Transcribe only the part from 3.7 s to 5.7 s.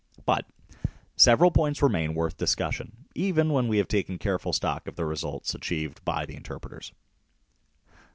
have taken careful stock of the results